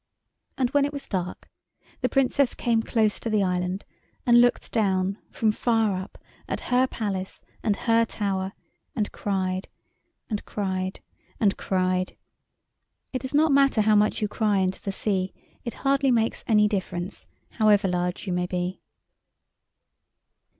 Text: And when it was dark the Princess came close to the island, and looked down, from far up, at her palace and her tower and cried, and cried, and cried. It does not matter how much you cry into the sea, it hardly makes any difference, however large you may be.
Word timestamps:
And 0.57 0.71
when 0.71 0.83
it 0.83 0.91
was 0.93 1.05
dark 1.07 1.47
the 2.01 2.09
Princess 2.09 2.55
came 2.55 2.81
close 2.81 3.19
to 3.19 3.29
the 3.29 3.43
island, 3.43 3.85
and 4.25 4.41
looked 4.41 4.71
down, 4.71 5.19
from 5.29 5.51
far 5.51 5.95
up, 5.95 6.17
at 6.47 6.59
her 6.73 6.87
palace 6.87 7.43
and 7.61 7.75
her 7.75 8.03
tower 8.05 8.53
and 8.95 9.11
cried, 9.11 9.67
and 10.27 10.43
cried, 10.43 11.01
and 11.39 11.55
cried. 11.55 12.17
It 13.13 13.19
does 13.19 13.35
not 13.35 13.51
matter 13.51 13.81
how 13.81 13.93
much 13.93 14.23
you 14.23 14.27
cry 14.27 14.57
into 14.57 14.81
the 14.81 14.91
sea, 14.91 15.33
it 15.63 15.75
hardly 15.85 16.09
makes 16.09 16.43
any 16.47 16.67
difference, 16.67 17.27
however 17.51 17.87
large 17.87 18.25
you 18.25 18.33
may 18.33 18.47
be. 18.47 18.81